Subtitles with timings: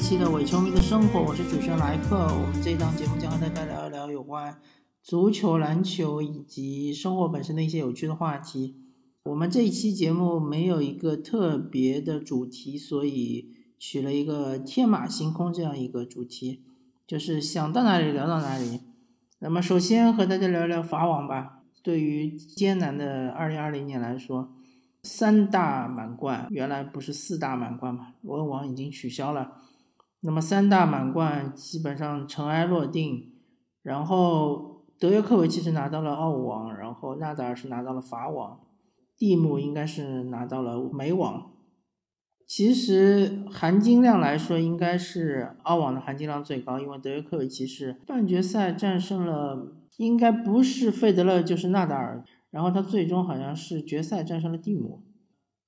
[0.00, 2.16] 期的伪球迷的生活，我是主持人莱克。
[2.16, 4.58] 我们这一档节目将和大家聊一聊有关
[5.02, 8.76] 足球、篮球以及生活本身的一些有趣的话题。
[9.24, 16.62] 我们这一期节目没有一个特别的主题，所以取了一个天马行空这样一个主题，
[17.06, 18.80] 就是想到哪里聊到哪里。
[19.40, 21.58] 那么首先和大家聊聊法网吧。
[21.82, 24.50] 对于艰难的二零二零年来说，
[25.02, 28.14] 三大满贯原来不是四大满贯嘛？
[28.22, 29.52] 温网已经取消了，
[30.20, 33.32] 那么三大满贯基本上尘埃落定。
[33.82, 38.60] 然后德约科维奇是拿到了澳网，然后纳达尔是拿到了法网，
[39.16, 41.52] 蒂姆应该是拿到了美网。
[42.46, 49.76] 其实含金量来说，应该是澳网的含金量最高，因为德约科维奇是半决赛战胜了。
[49.96, 55.02] 应该不是费德勒就是纳达尔，然后他最终好像是决赛战胜了蒂姆。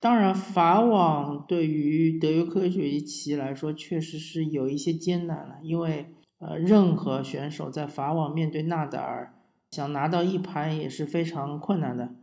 [0.02, 6.08] 当然，法网对于德约科维奇来说确实是有一些艰难了，因为
[6.40, 9.32] 呃，任何选手在法网面对纳达尔，
[9.70, 12.16] 想拿到一盘也是非常困难的。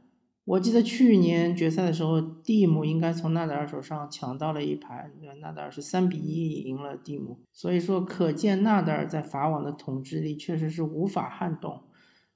[0.44, 11.84] 我记得去年决赛的时候，蒂姆应该从纳达尔手上抢到了一盘，纳达尔是三比一赢了蒂姆，所以说可见纳达尔在法网的统治力确实是无法撼动。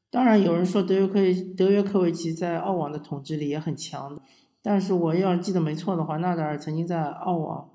[0.09, 1.19] 当然，有人说德约科
[1.57, 4.21] 德约科维奇在澳网的统治力也很强，
[4.63, 7.69] 但是我要记得没错的话，纳达尔曾经在澳网，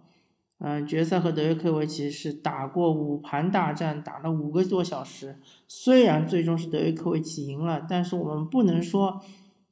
[0.61, 5.39] 嗯，决赛和德约科维奇是打过五盘大战，打了五个多小时。
[5.69, 9.20] 虽然最终是德约科维奇赢了，但是我们不能说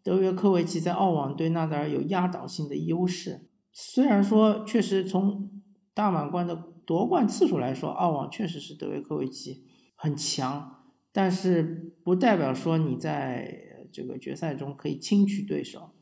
[0.05, 3.49] 德约科维奇在澳网对纳达尔有压倒性的优势。
[3.73, 5.51] 虽然说确实从
[5.95, 6.55] 大满贯的
[6.85, 9.65] 夺冠次数来说，澳网确实是德约科维奇
[9.97, 10.85] 很强。
[11.13, 13.51] 但是不代表说你在
[13.91, 15.93] 这个决赛中可以轻取对手，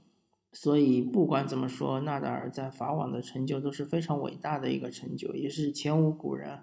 [0.55, 6.61] 所以不管怎么说，纳达尔在法网的成就都是非常伟大的一个成就，也是前无古人，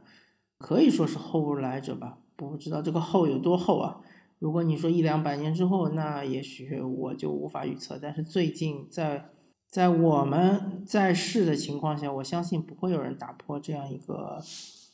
[0.58, 2.18] 可以说是后无来者吧。
[2.38, 4.00] 不知道这个后有多厚啊？
[4.40, 8.00] 如果你说一两百年之后，那也许我就无法预测。
[8.02, 9.30] 但是最近在
[9.70, 14.42] 在我们在世的情况下，我相信不会有人打破这样一个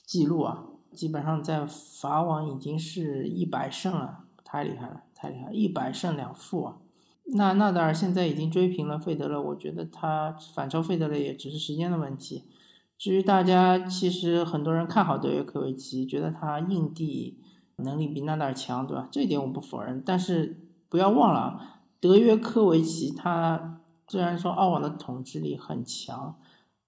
[0.06, 0.66] 记录啊。
[0.94, 1.66] 基本上在
[2.02, 6.78] 法网已经是一百胜了，太厉害了，太厉害，一百胜两负啊！
[7.34, 12.46] 那纳达尔现在已经追平了费德勒，我觉得他反超费德勒也只是时间的问题。
[12.98, 17.38] 至于大家，其实很多人看好德约科维奇，觉得他硬地
[17.78, 19.08] 能力比纳达尔强，对吧？
[19.12, 20.02] 这一点我不否认。
[20.06, 26.36] 但是不要忘了，德约科维奇他虽然说澳网的统治力很强。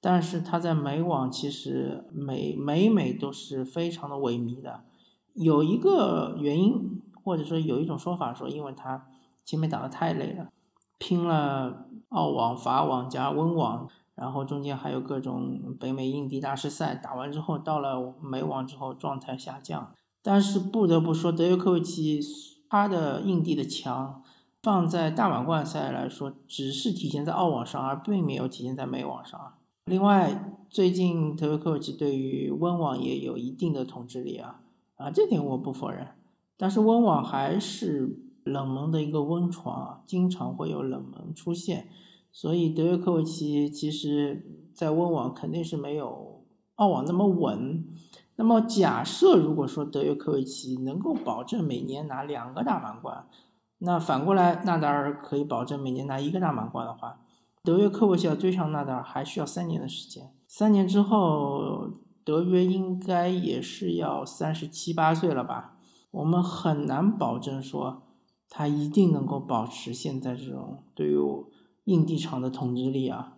[0.01, 4.85] 但是他在美网其实每每每都是非常的萎靡的，
[5.33, 9.07] 有一个原因或者说有一种说法说，因为他
[9.49, 10.47] 前面打的太累了，
[10.99, 19.91] 拼了澳网、法网加温网，然后中间还有各种北美、印地大师赛，打完之后到了美网之后状态下降。
[20.21, 22.19] 但是不得不说，德约科维奇
[22.69, 24.21] 他的印地的强，
[24.61, 29.55] 放在大满贯赛来说，只是体现在澳网上，而并没有体现在美网上。
[29.85, 34.61] 另外，最近德约科维奇对于温网也有一定的统治力啊，
[34.97, 36.09] 啊，这点我不否认。
[36.55, 41.87] 但是温网还是冷门的一个温床，经常会有冷门出现，
[42.31, 46.43] 所以德约科维奇其实在温网肯定是没有
[46.75, 47.85] 澳网那么稳。
[48.35, 53.27] 那么假设如果说德约科维奇能够保证每年拿两个大满贯，
[53.79, 57.19] 那反过来纳达尔可以保证每年拿一个大满贯的话。
[57.61, 61.89] 德约科维奇要追上纳达尔还需要三年的时间，三年之后，
[62.23, 65.75] 德约应该也是要三十七八岁了吧？
[66.11, 68.03] 我们很难保证说
[68.49, 71.17] 他一定能够保持现在这种对于
[71.85, 73.35] 硬地场的统治力啊。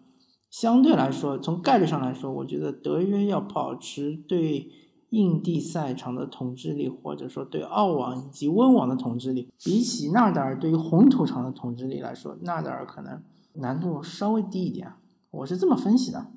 [0.49, 4.71] 相对来说，从概率上来说，我觉得德约要保持对
[5.09, 13.21] 硬地赛场的统治力，或者说对澳网以及温网的统治力，比起纳达尔对于红土场的统治力来说，纳达尔可能。
[13.55, 14.93] 难度稍微低一点，
[15.29, 16.27] 我是这么分析的。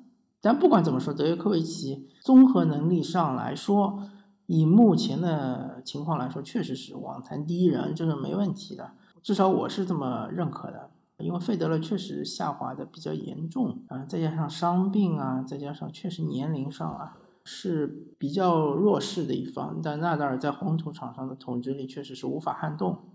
[0.41, 4.03] 但不管怎么说，德约科维奇综合能力上来说，
[4.47, 8.91] 以目前的情况来说，确实是网坛第一人，这是没问题的。
[9.21, 10.91] 至少我是这么认可的。
[11.19, 17.87] 因为费德勒确实下滑的比较严重啊，再加上伤病啊，再加上确实年龄上啊是
[18.19, 19.79] 比较弱势的一方。
[19.81, 23.05] 但纳达尔在红土场上的统治力确实是无法撼动。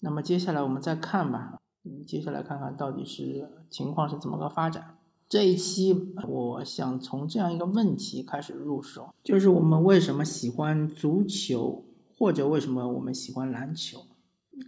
[0.00, 1.58] 那么接下来我们再看吧。
[2.06, 4.95] 接下来看看到底是情况是怎么个发展。
[5.28, 5.92] 这一期
[6.28, 11.84] 我想从这样一个问题开始入手，就是我们为什么喜欢足球，
[12.16, 14.06] 或者为什么我们喜欢篮球？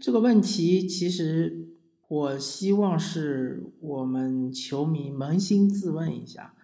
[0.00, 1.68] 这个问题其实
[2.08, 6.54] 我希望是我们球迷扪心自问一下：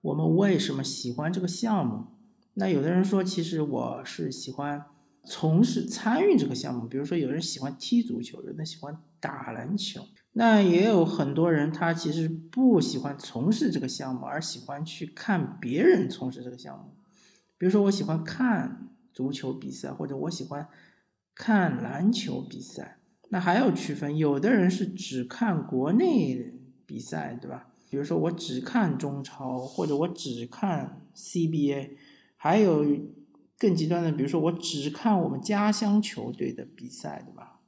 [0.00, 2.06] 我们为什么喜欢这个项目？
[2.54, 4.86] 那有的人说，其实我是喜欢
[5.24, 10.00] 从事参与这个项目，比如说有人喜欢踢足球，有人喜欢打篮球。
[10.34, 16.94] 那也有很多人，他其实不喜欢从事这个项目，而喜欢去看别人从事这个项目。
[17.58, 20.68] 比如说，我喜欢看足球比赛，或者我喜欢
[21.34, 22.98] 看篮球比赛。
[23.28, 26.54] 那还有区分，有的人是只看国内
[26.86, 27.68] 比赛，对吧？
[27.90, 31.90] 比如说，我只看中超，或者我只看 CBA。
[32.36, 32.84] 还有
[33.56, 37.60] 更极端的，比如说我只看我们家乡球队的比赛，对吧？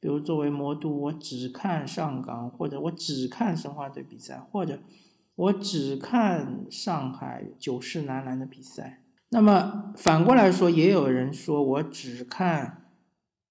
[0.00, 4.80] 比如作为魔都，我只看上港，或者我只看申花队比赛，或者
[5.36, 9.02] 我只看上海九世男篮的比赛。
[9.28, 12.86] 那么反过来说，也有人说我只看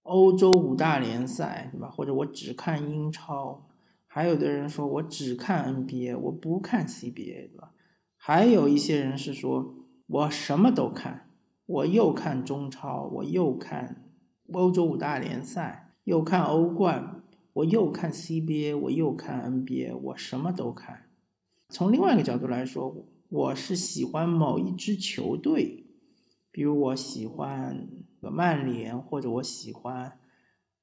[0.04, 1.90] 欧洲五大联赛，对吧？
[1.90, 3.68] 或者我只看英超。
[4.08, 7.72] 还有的人说我只看 NBA，我不看 CBA，对吧？
[8.18, 9.76] 还有一些人是说。
[10.12, 11.30] 我什么都看，
[11.68, 14.10] 我又看中超，我又看
[14.52, 17.22] 欧洲五大联赛，又看欧冠，
[17.54, 21.06] 我又看 CBA，我又看 NBA，我什么都看。
[21.70, 25.86] 从另外一个角度来说，我是喜欢某一支球队，
[26.52, 27.88] 比如我喜欢
[28.20, 30.18] 曼联，或者我喜欢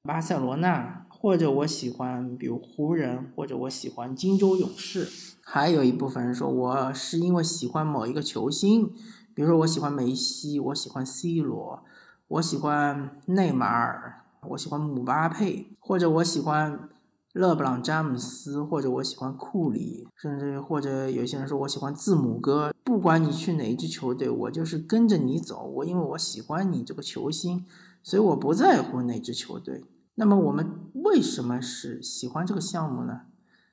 [0.03, 5.09] 巴塞罗那，或者我喜欢比如湖人，或者我喜欢金州勇士。
[5.43, 8.93] 还有一部分人说我是因为喜欢某一个球星。
[9.35, 11.85] 比如说，我喜欢梅西，我喜欢 C 罗，
[12.27, 16.89] 我喜欢内马尔，我喜欢姆巴佩，或者我喜欢
[17.33, 22.73] 勒布朗詹姆斯，或者我喜欢库里，甚至或者有些人说我喜欢字母哥。
[22.85, 25.67] 不管你去哪一支球队，我就是跟着你走。
[25.67, 27.65] 我因为我喜欢你这个球星，
[28.03, 29.85] 所以我不在乎哪支球队。
[30.15, 33.23] 那么我们为什么是喜欢这个项目呢？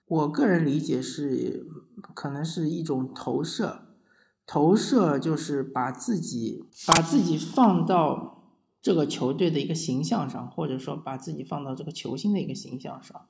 [0.06, 1.66] 我个人理解是，
[2.14, 3.82] 可能是一种投射。
[4.46, 8.43] 投射就是把自己把自己放到
[8.84, 13.26] 这个球队的一个形象上，或者说把自己放到这个球星的一个形象上，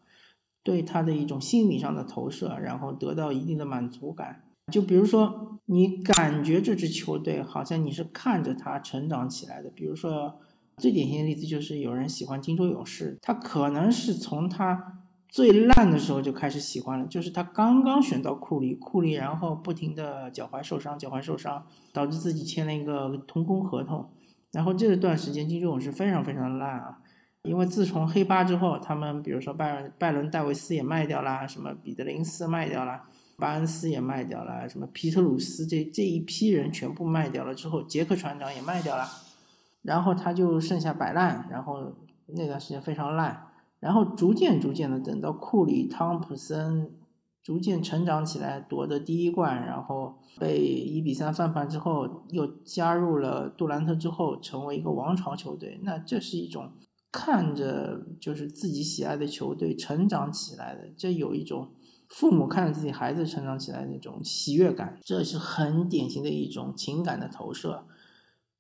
[0.64, 4.44] 对他的一种心理上的投射，然后得到一定的满足感。
[4.72, 9.70] 就比如说，你感觉这支球队好像你是看着他成长起来的。
[9.70, 10.40] 比如说，
[10.78, 15.00] 最典型的例子就是有人喜欢金州勇士，他可能是从他。
[15.30, 24.08] 最烂的时候就开始喜欢了，就是他刚刚选到库里，库里然后不停的脚踝受伤，脚踝受伤，导致自己签了一个童工合同，
[24.54, 27.00] 然后这段时间金州勇士非常非常烂啊，
[27.42, 33.02] 因为自从黑八之后，他们比如说拜拜伦戴维斯也卖掉了，什么彼得林斯卖掉了，
[33.38, 39.06] 巴恩斯也卖掉了，什么皮特鲁斯这这一批人全部卖掉了之后，杰克船长也卖掉了，
[39.82, 41.92] 然后他就剩下摆烂，然后
[42.28, 43.48] 那段时间非常烂。
[43.80, 46.90] 然后逐渐逐渐的，等到库里、汤普森
[47.44, 55.80] 逐渐成长起来，夺得第一冠，然后被一比三翻盘之后，又加入了杜兰特之后，成为一个王朝球队。
[55.84, 56.72] 那这是一种
[57.12, 61.72] 看着就是自己喜爱的球队成长起来的，这有一种
[62.08, 67.86] 父母看着自己孩子成长起来那种喜悦感，这是很典型的一种情感的投射。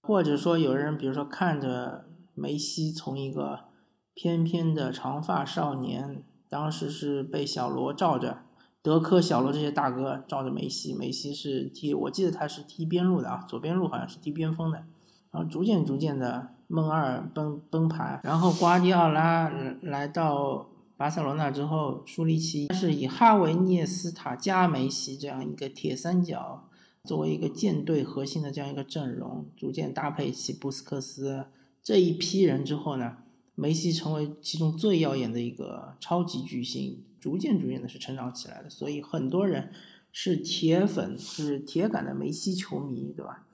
[0.01, 3.71] 或者说，有人比如说看着梅西从一个。
[4.15, 8.43] 翩翩的长发少年，当时是被小罗罩着，
[8.83, 10.93] 德科、小罗这些大哥罩着梅西。
[10.93, 14.83] 梅西是踢，我记得他是踢边路的啊，左边路好像是踢边锋的。
[15.31, 18.19] 然后逐渐逐渐的，梦二崩崩盘。
[18.23, 19.49] 然后瓜迪奥拉
[19.81, 26.67] 来到巴塞罗那之后，舒利奇是以哈维、涅斯塔加梅西这样一个铁三角
[27.05, 31.47] 作为一个舰队核心的这样一个阵容，逐渐搭配起布斯克斯
[31.81, 33.17] 这一批人之后呢？
[33.55, 39.71] 梅西成为其中最耀眼的一个超级巨星，逐渐逐渐的是成长起来的，所以很多人
[40.11, 43.45] 是铁粉，是铁杆的梅西球迷，对吧？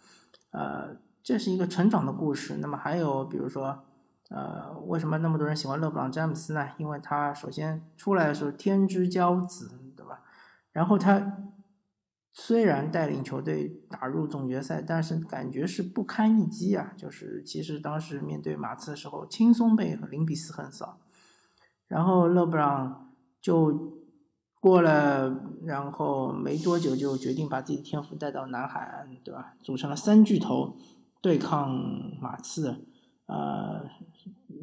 [0.49, 2.57] 呃，这是一个成长的故事。
[2.57, 3.83] 那么还有比如说，
[4.31, 6.69] 呃，为什么那么多人喜欢勒布朗詹姆斯呢？
[6.79, 10.23] 因为他首先出来的时候天之骄子，对吧？
[10.71, 11.43] 然后他。
[12.31, 16.93] 虽然带领球队打入总决赛，但是感觉是不堪一击啊！
[16.95, 20.99] 就是其实当时面对马刺的时候，轻松被零比四横扫。
[21.87, 23.08] 然后勒布朗
[23.41, 23.93] 就
[24.59, 29.53] 过了，然后没多久就决定把自己的天赋带到南海岸，对吧？
[29.63, 30.75] 组成了三巨头
[31.21, 31.69] 对抗
[32.19, 32.85] 马刺，
[33.27, 33.85] 呃，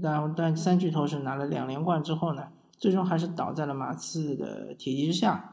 [0.00, 5.52] 然后但三巨头是拿了两连冠之后呢，最终还是倒在了马刺的铁蹄之下。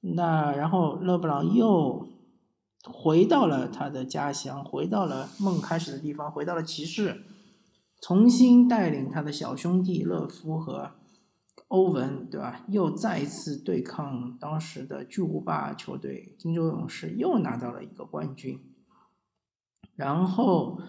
[0.00, 2.06] 那然后，勒布朗又
[2.84, 7.22] 回到了他的家乡，回到了梦开始的地方，回到了骑士，
[8.00, 10.92] 重新带领他的小兄弟勒夫和
[11.68, 12.64] 欧文，对吧？
[12.68, 18.60] 又再一次对抗当时的巨无霸球队金州勇士，又拿到了一个冠军。
[19.94, 20.80] 然后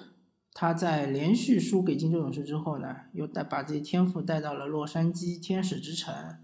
[0.54, 6.38] 他在连续输给金州勇士之后呢，又带把这些天赋带到了洛杉矶天使之城，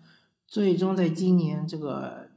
[0.45, 2.29] 最终在今年这个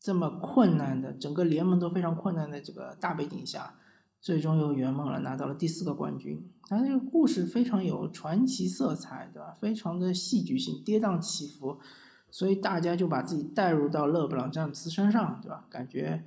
[0.00, 3.76] 这么困难的整个联盟都非常困难的这个大背景下。
[4.20, 6.46] 最终又圆梦了，拿到了第四个冠军。
[6.68, 9.56] 他这个故事非常有传奇色彩，对吧？
[9.58, 11.80] 非常的戏剧性，跌宕起伏，
[12.30, 15.66] 所以大家就把自己带入到勒布朗詹姆斯身上，对吧？
[15.70, 16.24] 感觉，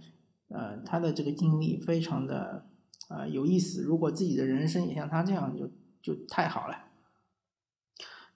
[0.50, 2.66] 呃，他的这个经历非常的，
[3.10, 3.84] 呃，有意思。
[3.84, 5.70] 如果自己的人生也像他这样，就
[6.02, 6.76] 就太好了。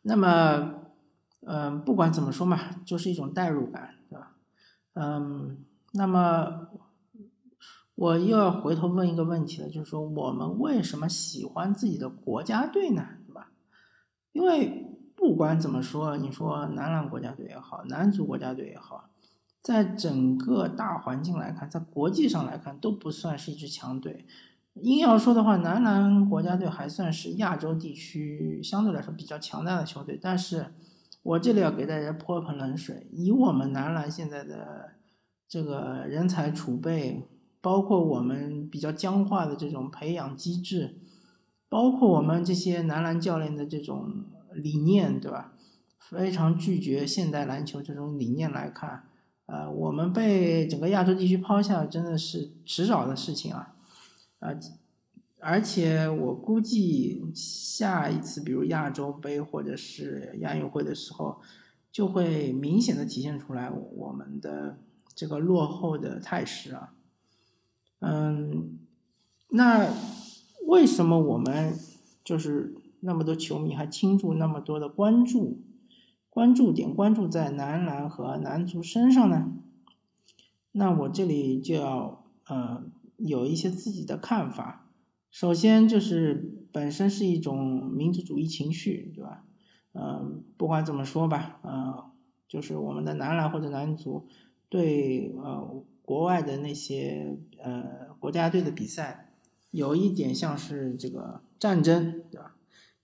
[0.03, 0.75] 那么，
[1.41, 4.35] 嗯，不管怎么说嘛，就是一种代入感，对吧？
[4.93, 6.69] 嗯，那么。
[7.97, 13.03] 我又要回头问一个问题了，就是说我们为什么喜欢自己的国家队呢？
[13.25, 13.51] 对吧？
[14.33, 19.09] 因为不管怎么说，你说男篮国家队也好，男足国家队也好，
[19.63, 24.27] 在整个大环境来看，在国际上来看，都不算是一支强队。
[24.75, 30.19] 硬要说的话，男篮国家队还算是亚洲地区相对来说比较强大的球队。
[30.21, 30.75] 但是
[31.23, 34.91] 我这里要给大家泼一盆冷水，以我们男篮现在的
[35.49, 37.27] 这个人才储备。
[37.67, 40.95] 包括我们比较僵化的这种培养机制，
[41.67, 45.51] 包括我们这些男篮教练的这种理念，对吧？
[45.99, 49.03] 非常拒绝现代篮球这种理念来看，
[49.47, 53.75] 呃，我们被整个亚洲地区抛下，真的是迟早的事情啊！
[54.39, 54.55] 啊，
[55.41, 61.41] 而且我估计下一次，比如亚洲杯或者是亚运会的时候，
[61.91, 64.77] 就会明显的体现出来我们的
[65.13, 66.93] 这个落后的态势啊！
[67.99, 68.77] 嗯，
[69.49, 69.91] 那
[70.67, 71.73] 为什么我们
[72.23, 75.61] 就是那么多球迷还倾注那么多的关注，
[76.29, 79.51] 关注点关注在男篮和男足身上呢？
[80.73, 82.83] 那我这里就要呃
[83.17, 84.91] 有一些自己的看法。
[85.31, 89.43] 首先就是本身是一种民族主义情绪，对吧？
[89.93, 92.11] 嗯，不管怎么说吧，呃，
[92.47, 94.27] 就是我们的男篮或者男足
[94.69, 95.83] 对呃。
[96.07, 99.33] 国外的那些呃国家队的比赛，
[99.71, 102.55] 有一点像是这个战争，对吧？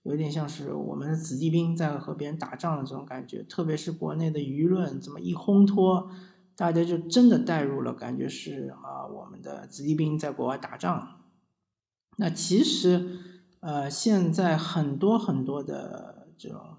[0.04, 3.42] 有点像是我们的子弟兵在和别人打仗的这种感觉。
[3.42, 6.10] 特别是国内的舆论这么一烘托，
[6.56, 11.20] 大家就真的带入了，感觉是啊，我们的子弟兵在国外打仗。
[12.16, 13.18] 那其实
[13.60, 16.78] 呃，现在很多很多的这种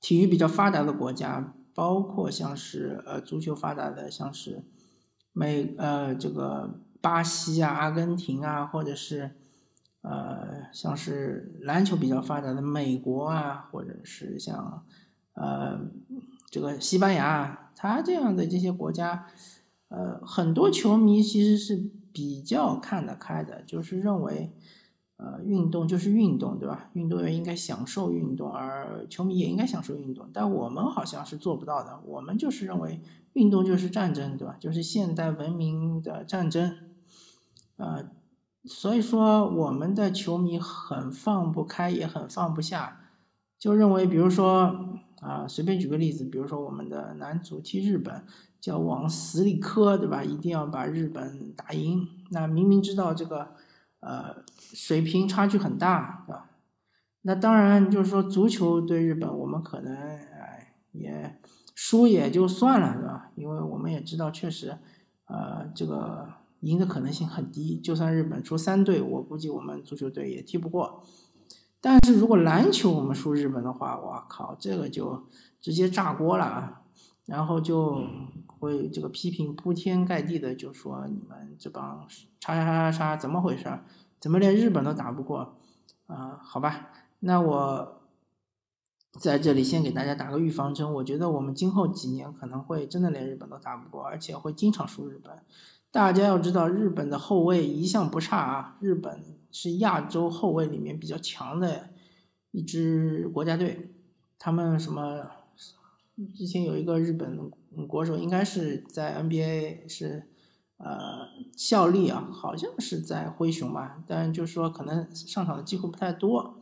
[0.00, 4.62] 体育比较发达的国家，包括像是呃足球发达的，像是。
[5.38, 9.30] 美呃，这个巴西啊、阿根廷啊，或者是
[10.02, 14.84] 呃，像是篮球比较发达的美国啊，或者是像
[15.34, 15.78] 呃
[16.50, 19.26] 这个西班牙，他这样的这些国家，
[19.88, 24.52] 呃，很多球迷其实是比较看得开的，就是认为。
[25.18, 26.90] 呃，运动就是运动，对吧？
[26.92, 30.30] 运动员应该享受运动，而球迷也应该享受运动。
[30.32, 31.98] 但我们好像是做不到的。
[32.06, 33.00] 我们就是认为
[33.32, 34.56] 运动就是战争，对吧？
[34.60, 36.72] 就是现代文明的战争。
[37.78, 38.08] 呃，
[38.64, 43.00] 所以说我们的球迷很放不开，也很放不下，
[43.58, 48.24] 就认为，比如说啊，随便举个例子，比如说我们的男足踢日本，
[48.60, 50.22] 叫往死里磕，对吧？
[50.22, 52.06] 一定要把日本打赢。
[52.30, 53.56] 那明明知道这个。
[54.00, 56.50] 呃，水平差距很大，是吧？
[57.22, 61.36] 那当然就是说，足球对日本，我们可能哎也
[61.74, 63.30] 输也就算了，是吧？
[63.34, 64.78] 因为我们也知道，确实，
[65.26, 66.28] 呃，这个
[66.60, 67.78] 赢的可能性很低。
[67.78, 71.02] 就算日本出三队，我估计我们足球队也踢不过。
[71.80, 75.26] 但是如果篮球我们输日本的话，我靠，这个就
[75.60, 76.82] 直接炸锅了啊！
[77.26, 78.04] 然后就
[78.58, 82.06] 会这个批评铺天盖地的，就说你们这帮
[82.40, 83.66] 叉叉叉叉叉怎么回事？
[84.20, 85.56] 怎么连日本都打不过？
[86.06, 88.02] 啊，好吧，那我
[89.20, 90.92] 在这里先给大家打个预防针。
[90.94, 95.32] 我觉得我们今后几年可能会真的连日本都打不过，而且会经常输日本。
[95.90, 101.90] 大家要知道，日本的后卫一向不差啊，日本是亚洲后卫里面比较强的
[102.50, 103.94] 一支国家队。
[104.38, 105.37] 他们什么？
[106.34, 107.50] 之前有一个日本
[107.86, 110.24] 国手，应该是在 NBA 是
[110.78, 116.56] 呃效力啊，好像是在灰熊吧，但就是说可能上场的机会不太多。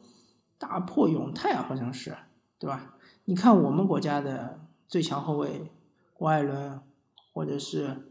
[0.59, 2.17] 大破永泰啊，好像是
[2.59, 2.97] 对吧？
[3.25, 5.71] 你看我们国家的最强后卫
[6.15, 6.81] 郭艾伦，
[7.33, 8.11] 或者是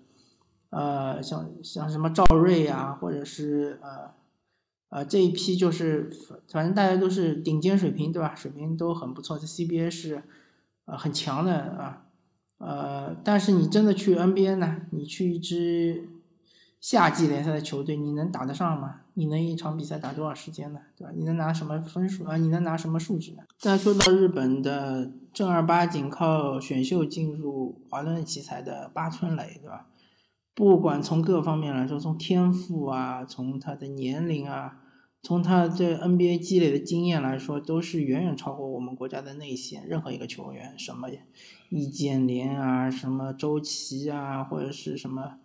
[0.70, 4.14] 呃像像什么赵睿啊，或者是呃
[4.90, 6.10] 呃这一批就是
[6.52, 8.34] 反正大家都是顶尖水平对吧？
[8.36, 10.24] 水平都很不错，在 CBA 是。
[10.86, 12.06] 呃很强的啊，
[12.58, 16.10] 呃，但是你真的去 NBA 呢，你去一支
[16.80, 19.02] 夏季联赛的球队，你能打得上吗？
[19.16, 20.80] 你能一场比赛打多少时间呢？
[20.96, 21.14] 对吧？
[21.16, 22.38] 你能拿什么分数啊？
[22.38, 23.44] 你能拿什么数据呢？
[23.58, 29.88] 再说到日本的正儿八经靠选秀进入华伦奇才的八村垒，对吧？
[30.54, 34.80] 不管从各方面来说，从天赋啊，从他的年龄啊，
[35.26, 40.78] 从他这 NBA 积累的经验来说，都是远远超过我们国家的内线任何一个球员。
[40.78, 41.10] 什么
[41.70, 45.38] 易建联啊，什么周琦啊，或者是什么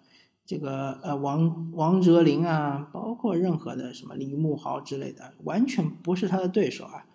[0.45, 7.07] 这个呃王王哲林啊，包括任何的什么李慕豪之类的，完全不是他的对手啊！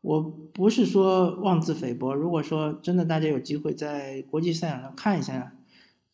[0.00, 5.54] 我不是说妄自菲薄，如果说真的大家有机会在国际赛场上看一下。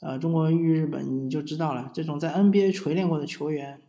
[0.00, 3.80] 呃，中国遇日本你就知道了，这种在 NBA 锤炼过的球员，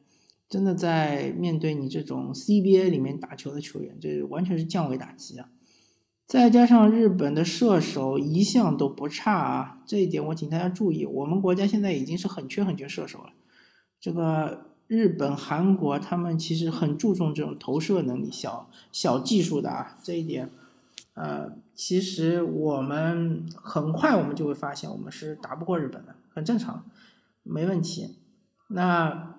[0.49, 5.49] 真的在面对你这种 CBA 里面打球的球员，这完全是降维打击啊！
[6.25, 13.33] 再加上日本的射手一向都不差啊，这一点我请大家注意，我们国家现在已经是很缺很缺射手了。
[13.99, 20.49] 这个日本、韩国他们其实很注重这种投射能力、小小技术的啊，这一点。
[21.15, 26.85] 呃，其实我们很快我们就会发现，我们是打不过日本的，很正常，
[27.43, 28.15] 没问题。
[28.69, 29.38] 那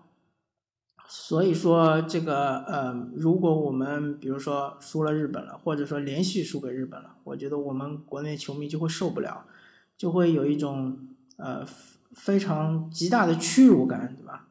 [1.12, 9.44] 所以说这个呃，如果我们比如说输了日本了，或者说连续输给日本了，我觉得我们国内球迷就会受不了，
[9.96, 10.96] 就会有一种
[11.36, 11.66] 呃
[12.12, 14.46] 非常极大的屈辱感，对吧？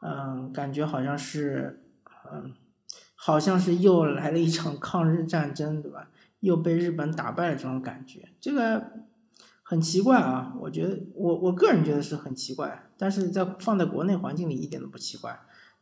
[0.00, 1.84] 嗯，感觉好像是
[2.32, 2.54] 嗯，
[3.14, 6.08] 好像是又来了一场抗日战争，对吧？
[6.40, 8.92] 又被日本打败了，这种感觉，这个
[9.62, 10.54] 很奇怪啊！
[10.58, 15.38] 我觉得，我我个人觉得是很奇怪，但是在放在国内环境里一点都不奇怪。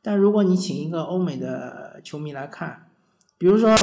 [0.06, 2.86] 但如果你请一个欧美的球迷来看，
[3.38, 3.74] 比如说，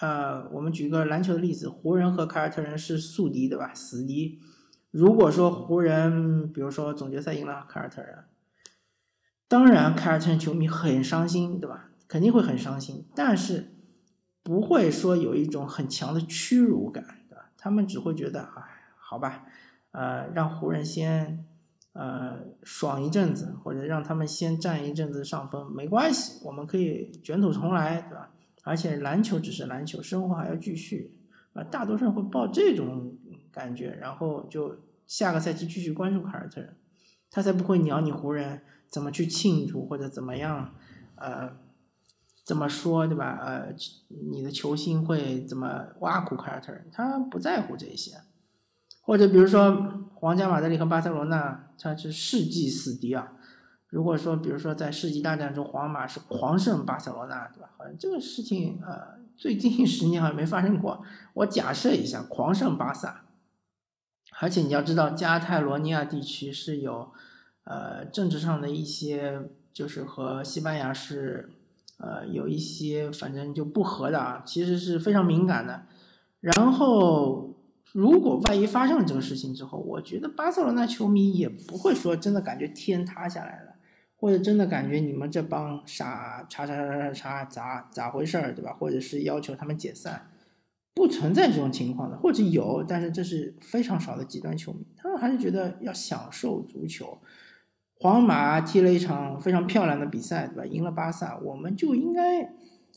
[0.00, 3.74] 呃，我们举个篮球的例子，湖人和凯尔特人是宿敌，对吧？
[3.74, 4.38] 死敌。
[4.92, 8.26] 如果说湖人，比如说总决赛赢了凯尔特人，
[9.48, 11.90] 当然凯尔特人球迷很伤心，对吧？
[12.06, 13.72] 肯定会很伤心，但是。
[14.42, 17.50] 不会说有一种很强的屈辱感，对吧？
[17.58, 18.62] 他们只会觉得，哎，
[18.96, 19.44] 好吧，
[19.90, 21.44] 呃，让湖人先，
[21.92, 28.30] 呃，爽一阵子，或者让他们先占一阵子上风，没关系，我们可以卷土重来，对吧？
[28.62, 31.16] 而且篮球只是篮球，生活还要继续，
[31.52, 33.16] 啊，大多数人会抱这种
[33.50, 36.76] 感觉，然后就下个赛季继续关注凯尔特人，
[37.30, 40.74] 他才不会鸟你湖人怎么去庆祝或者怎么样，
[41.16, 41.56] 呃。
[42.42, 43.38] 怎么说对吧？
[43.40, 43.72] 呃，
[44.32, 46.88] 你的球星会怎么挖苦凯尔特人？
[46.90, 48.16] 他不在乎这些。
[49.00, 53.32] 或者比如说皇家马德里和巴塞罗那，它是世纪死敌啊。
[53.88, 57.70] 如果说比如说在世纪大战中，皇马是狂胜巴塞罗那，对吧？
[57.76, 61.02] 好像这个事情呃，最近 十年好像没发生过。
[61.34, 63.24] 我假设一下，狂胜巴萨。
[64.38, 67.10] 而且你要知道，加泰罗尼亚地区是有
[67.64, 71.50] 呃政治上的一些，就是和西班牙是。
[72.02, 75.82] 呃，有一些反正就不和的啊，其实是非常敏感的。
[76.40, 77.59] 然后，
[77.92, 83.74] 如果万一发生了这个事情之后，我觉得巴塞罗那球迷也不会说真的感觉天塌下来了，
[84.16, 88.72] 或者真的感觉你们这帮傻叉叉叉叉叉咋咋回事儿，对吧？
[88.72, 90.30] 或者是要求他们解散，
[90.94, 97.18] 不存在这种情况的，或者有，但是这是非常少的极端球迷，他们还是觉得要享受足球。
[98.02, 100.64] 皇马踢了一场非常漂亮的比赛，对吧？
[100.64, 102.52] 赢了巴萨，我们就应该，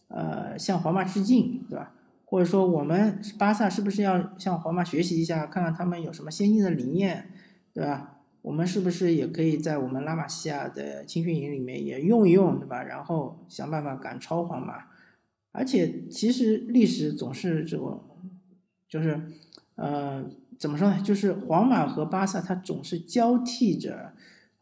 [0.08, 1.94] 呃，向皇马致敬，对吧？
[2.34, 7.30] 或者说，我们巴萨是不是要向皇马学习一下，看看他们有什么先进的理念，
[7.72, 8.22] 对吧？
[8.42, 12.82] 我们是不是也可以在我们拉玛西亚的青训营里面也用一用，对吧？
[12.82, 14.86] 然后想办法赶超皇马。
[15.52, 18.02] 而且，其实历史总是这种，
[18.90, 19.22] 就是，
[19.76, 20.26] 呃，
[20.58, 21.00] 怎么说呢？
[21.04, 24.14] 就是皇马和巴萨，它总是交替着。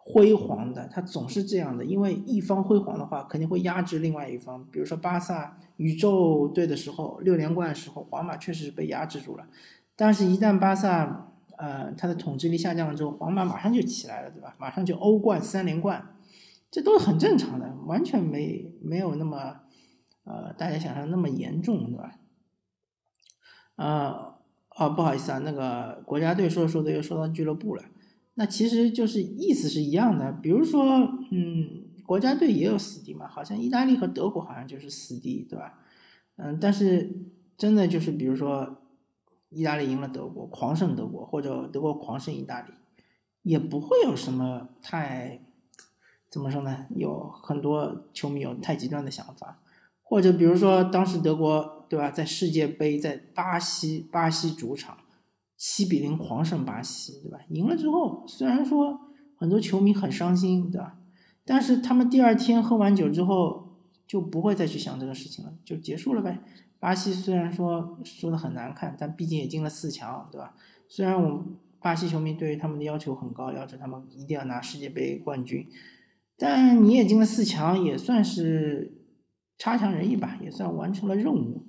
[0.03, 4.65] 辉煌的，他总是这样的，因为一方辉煌的话，肯定会压制另外一方。
[4.71, 9.45] 比如说巴萨宇宙队的时候，六连冠的时候，皇马确实是被压制住了。
[9.95, 14.55] 但是，一旦巴萨呃他的统治力下降了之后，皇马马上就起来了，对吧？
[14.57, 16.15] 马上就欧冠三连冠，
[16.71, 19.59] 这都是很正常的，完全没没有那么
[20.23, 22.15] 呃大家想象那么严重，对吧？
[23.75, 24.33] 呃
[24.75, 27.83] 哦，不好意思啊，那个国家队说说着又说到俱乐部了。
[28.41, 30.83] 那其实就是意思是一样的，比如说，
[31.29, 35.77] 嗯，国家队也有死敌嘛，好像意大利和德国好像就是死敌，对吧？
[36.37, 37.07] 嗯，但是
[37.55, 38.77] 真的就是，比如说，
[39.51, 42.73] 意大利赢了德国，狂胜德国，或者德国狂胜意大利，
[43.43, 45.41] 也不会有什么太，
[46.27, 46.87] 怎么说呢？
[46.95, 49.61] 有很多球迷有太极端的想法，
[50.01, 52.09] 或者比如说当时德国，对吧？
[52.09, 54.97] 在世界杯在巴西，巴西主场。
[55.63, 57.37] 七比零狂胜巴西，对吧？
[57.49, 58.99] 赢了之后，虽然说
[59.35, 60.97] 很多球迷很伤心，对吧？
[61.45, 66.41] 但是他们第二天喝完酒之后就不会再去想这个事情了，就结束了呗。
[66.79, 70.55] 巴西虽然说说的很难看，但毕竟也进了四强，对吧？
[70.87, 75.67] 虽然我们巴西球迷对于他们的要求很高，要求他们一定要拿世界杯冠军，
[76.37, 79.05] 但你也进了四强，也算是
[79.59, 81.67] 差强人意吧，也算完成了任务。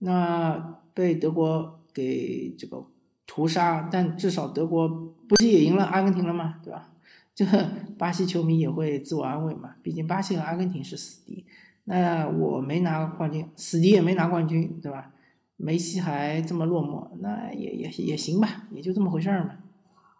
[0.00, 2.84] 那被德国给这个
[3.26, 6.60] 屠杀，但至少德国不是也赢了阿根廷了吗？
[6.62, 6.90] 对吧？
[7.34, 7.44] 这
[7.98, 11.44] 巴西球迷也会自我安慰嘛，毕竟巴西和阿根廷是死敌。
[11.84, 15.12] 那我没拿冠军，死敌也没拿冠军，对吧？
[15.56, 19.56] 梅西还这么落寞，那也也也行吧，也就这么回事儿嘛，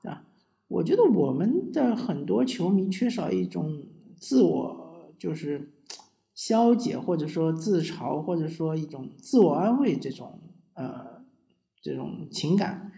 [0.02, 0.22] 对吧？
[0.68, 3.82] 我觉得我们的很多球迷缺少一种
[4.16, 5.72] 自我，就是
[6.34, 10.40] 消解或者说自嘲或者说一种自我安慰这种
[10.74, 11.13] 呃
[11.84, 12.90] 这种情感，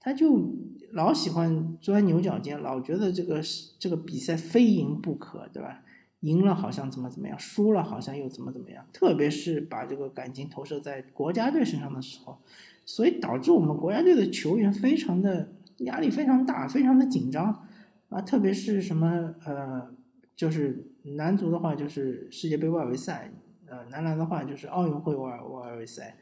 [0.00, 0.52] 他就
[0.90, 3.40] 老喜欢钻牛角尖，老觉得这个
[3.78, 5.82] 这个比赛非赢不可，对吧？
[6.20, 12.38] 赢了好像怎么怎么样，输了好像又怎么怎么样，特别是把这个感情投射在国家队身上的时候，
[12.84, 17.64] 所以导致我们国家队的球员非常的压力非常大，非常的紧张
[18.08, 19.94] 啊，特别是什么呃，
[20.34, 23.30] 就是男足的话就是世界杯外围赛，
[23.66, 26.16] 呃，男篮的话就是奥运会外外围赛，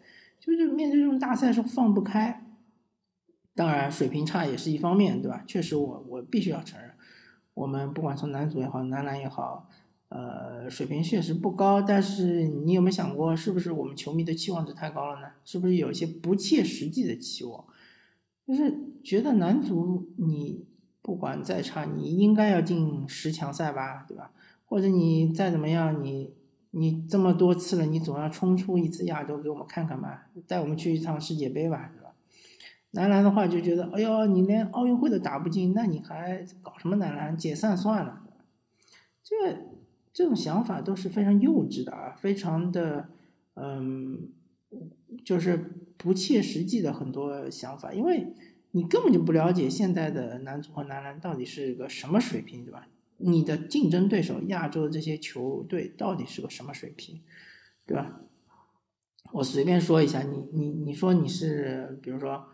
[0.45, 2.45] 就是面对这种大赛是放不开。
[3.55, 5.45] 当然水平差也是一方面，对吧？
[5.47, 6.91] 确实我我必须要承认，
[7.55, 9.69] 我们不管从男足也好，男篮也好。
[10.09, 15.29] 呃，水平确实不高，但是你有没有想过，是不是我们球迷的期望值太高了呢？
[15.45, 17.65] 是不是有一些不切实际的期望？
[18.47, 20.67] 就是觉得男足你
[21.01, 24.33] 不管再差，你应该要进十强赛吧，对吧？
[24.67, 26.35] 或者你再怎么样，你
[26.73, 32.13] 你这么多次了，你总要冲出一次亚洲给我们看看吧，带我们去一趟世界杯吧，是吧？
[32.91, 37.35] 男篮的话就觉得，哎呦，你连奥运会都打不进，那你还搞什么男篮？
[37.37, 38.23] 解散算了，
[39.23, 39.71] 这。
[40.15, 43.09] 这种想法都是非常幼稚的啊，非常的，
[43.55, 44.29] 嗯，
[45.25, 45.57] 就是
[45.97, 48.35] 不切实际的很多想法，因为
[48.73, 52.87] 你根本就不了解现在的男足和男篮到底是个什么水平，对吧？
[53.23, 57.21] 你的竞争对手亚洲的这些球队到底是个什么水平，
[57.87, 58.21] 对吧？
[59.33, 62.47] 我随便说一下，你你你说你是，比如说，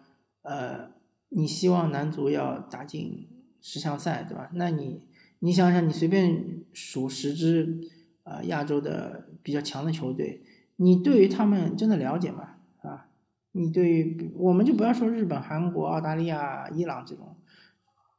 [0.43, 0.91] 呃，
[1.31, 3.29] 你希望男足要打进
[3.61, 4.51] 十强赛，对吧？
[4.55, 5.07] 那你。
[5.41, 7.79] 你想想，你随便数十支，
[8.25, 10.43] 呃，亚洲的比较强的球队，
[10.75, 12.57] 你对于他们真的了解吗？
[12.83, 13.07] 啊，
[13.53, 17.37] 你对于我们就不要说日本、韩国、澳大利亚、伊朗这种，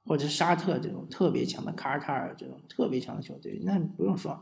[0.06, 4.42] 或者沙特这种特别强的卡尔塔尔这种特别强的球队，那不用说，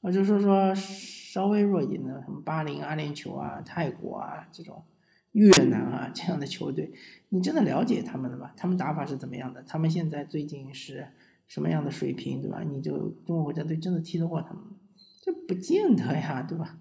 [0.00, 4.84] 我就说说稍微弱一点的，什么巴林、阿联酋啊、泰国啊这种，
[5.32, 6.92] 越南啊这样的球队，
[7.28, 8.52] 你真的了解他们了吗？
[8.56, 9.62] 他们打法是怎么样的？
[9.62, 11.08] 他们现在最近是？
[11.48, 12.62] 什么样的水平，对吧？
[12.62, 14.62] 你就中国国家队真的踢得过他们？
[15.20, 16.78] 这不见得呀，对吧？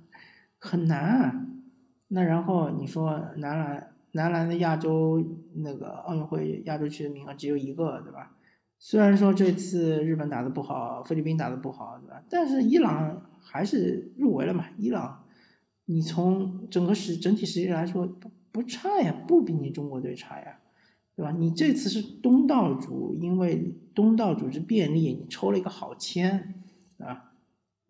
[0.60, 1.46] 很难啊。
[2.08, 5.22] 那然后你说男篮，男篮的亚洲
[5.56, 8.36] 那个奥运会亚洲区的名额只有一个，对吧？
[8.80, 12.24] 虽然说这次日本打的不好，菲律宾打的不好，对吧？
[12.30, 14.66] 但是伊朗还是入围了嘛。
[14.78, 15.24] 伊朗，
[15.86, 20.58] 你从整个实整体实力来说不不差呀，不比你中国队差呀。
[21.14, 21.32] 对吧？
[21.38, 26.64] 你这次是东道主，因为东道主之便利，你抽了一个好签，
[26.98, 27.31] 啊，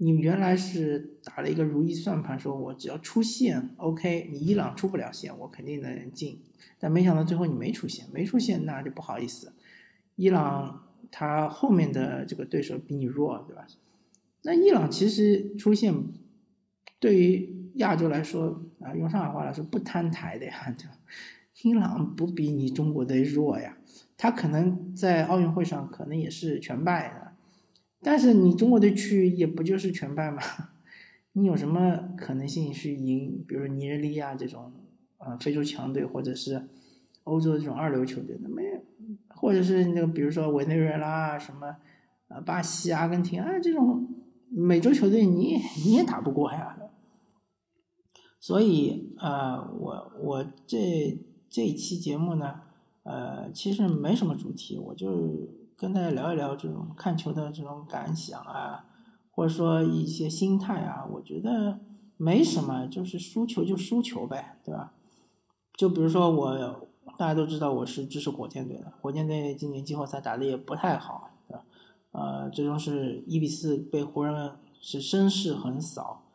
[0.04, 6.42] 你原来是打了一个如意算盘，说我只要出线，OK，你伊朗出不了线，我肯定能进。
[6.80, 9.54] 但没想到最后你没出线，没出线那就不好意思，
[10.16, 13.68] 伊朗他后面的这个对手比你弱，对吧？
[14.42, 15.94] 那伊朗其实出线，
[17.00, 20.98] 对于亚洲来说啊，用上海话来说不摊台的呀，对吧？
[21.62, 23.78] 伊朗不比你中国队弱呀，
[24.18, 27.21] 他可能在奥运会上可能也是全败的，
[28.02, 30.42] 但是你中国队去也不就是全败吗？
[31.34, 33.44] 你有什么可能性去赢？
[33.48, 34.72] 比如尼日利亚这种
[35.18, 36.68] 呃非洲强队，或者是
[37.24, 38.64] 欧洲这种二流球队的没？
[39.30, 41.76] 或者是那个比如说委内瑞拉什么
[42.28, 44.08] 呃巴西、阿根廷啊这种
[44.50, 46.78] 美洲球队，你你也打不过呀。
[48.40, 51.20] 所以呃，我我这。
[51.54, 52.62] 这期节目呢，
[53.04, 55.50] 呃，其实没什么主题，我就
[55.82, 58.86] 跟大家聊一聊这种看球的这种感想啊，
[59.32, 61.80] 或者说一些心态啊，我觉得
[62.18, 64.94] 没什么，就是输球就输球呗，对吧？
[65.76, 71.64] 就比如说我，大家都知道我是支持火箭队的，火箭队今年季后赛打的也不太好，对吧？
[72.12, 76.26] 呃，最终是一比四被湖人是声势横扫，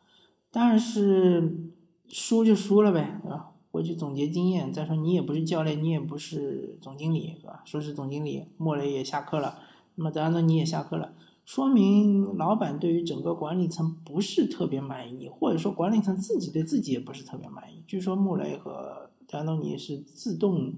[0.51, 1.71] 但是
[2.09, 3.51] 输就输了呗，对吧？
[3.71, 4.71] 回去总结经验。
[4.71, 7.61] 再说你也不是教练，你也不是总经理，是吧？
[7.65, 9.59] 说是总经理，莫雷也下课了，
[9.95, 11.13] 那么德安东尼也下课了，
[11.45, 17.83] 说明老板对于整个管理层不是特别满意，或者说管理层自己对自己也不是特别满意。
[17.87, 20.73] 据说穆雷和德安东尼是自动，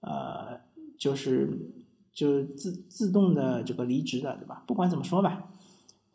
[0.00, 0.60] 呃，
[0.96, 1.72] 就是
[2.12, 4.62] 就是自自动的这个离职的，对吧？
[4.66, 5.50] 不管怎么说吧，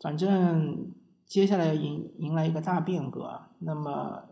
[0.00, 0.92] 反正。
[1.26, 4.24] 接下来要迎迎来一个大变革，那么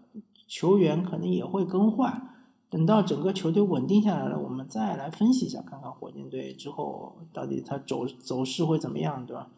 [0.52, 2.28] 球员可能也会更换。
[2.68, 9.50] 等到整个球队稳定下来了，我们再来分析一下，看看火箭队之后到底它走走势会怎么样，对吧？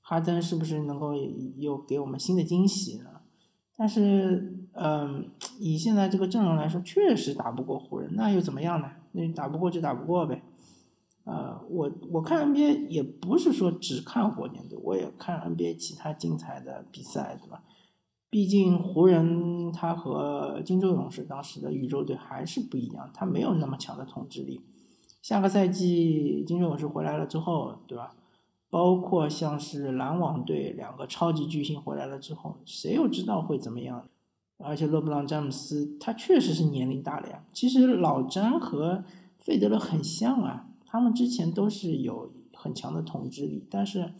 [0.00, 1.12] 哈登是不是能够
[1.58, 3.20] 又给我们新的惊喜呢？
[3.76, 8.90] 但是，嗯，以现在这个阵容来说，确实打不过湖人，那又怎么样呢？
[9.12, 10.42] 那打不过就打不过呗。
[11.24, 17.62] 呃，我我看 NBA 也不是说只看火箭队，我也看 NBA 其他精彩的比赛，对吧？
[18.30, 24.60] 毕竟湖人他和金州勇士当时的宇宙队还是不一样，他没有那么强的统治力。
[25.20, 28.14] 下个赛季金州勇士回来了之后，对吧？
[28.70, 34.06] 包括像是篮网队两个超级巨星回来了之后，谁又知道会怎么样？
[34.58, 37.42] 而且勒布朗詹姆斯他确实是年龄大了呀。
[37.52, 39.02] 其实老詹和
[39.38, 40.66] 费德勒很像啊。
[40.86, 44.12] 他们之前都是有很强的统治力，但是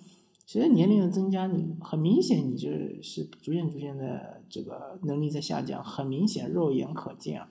[0.53, 2.69] 随着年龄的增加，你很明显你就
[3.01, 7.49] 是逐渐逐渐的这个能力在下降，很明显肉眼可见啊。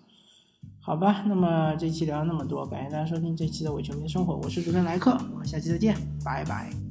[0.82, 6.89] 好吧，那么这期聊了那么多，感谢大家收听这期的伪球迷的生活，我是主持人莱克，我们下期再见，拜拜。